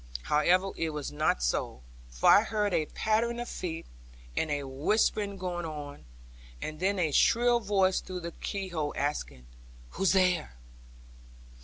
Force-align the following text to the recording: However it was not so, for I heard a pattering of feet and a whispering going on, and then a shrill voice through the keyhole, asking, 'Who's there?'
However 0.23 0.71
it 0.77 0.89
was 0.89 1.11
not 1.11 1.43
so, 1.43 1.83
for 2.09 2.31
I 2.31 2.41
heard 2.41 2.73
a 2.73 2.87
pattering 2.87 3.39
of 3.39 3.47
feet 3.47 3.85
and 4.35 4.49
a 4.49 4.63
whispering 4.63 5.37
going 5.37 5.63
on, 5.67 6.05
and 6.59 6.79
then 6.79 6.97
a 6.97 7.11
shrill 7.11 7.59
voice 7.59 7.99
through 8.01 8.21
the 8.21 8.31
keyhole, 8.31 8.95
asking, 8.97 9.45
'Who's 9.91 10.13
there?' 10.13 10.57